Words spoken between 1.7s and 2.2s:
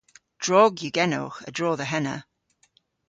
dhe henna.